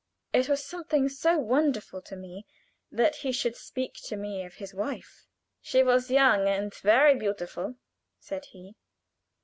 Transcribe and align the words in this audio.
It 0.33 0.49
was 0.49 0.63
something 0.65 1.09
so 1.09 1.37
wonderful 1.37 2.01
to 2.01 2.15
me 2.15 2.47
that 2.91 3.17
he 3.17 3.31
should 3.31 3.55
speak 3.55 3.93
to 4.05 4.15
me 4.15 4.43
of 4.43 4.55
his 4.55 4.73
wife. 4.73 5.27
"She 5.61 5.83
was 5.83 6.09
young 6.09 6.47
and 6.47 6.73
very 6.73 7.13
beautiful," 7.15 7.75
said 8.19 8.45
he. 8.45 8.73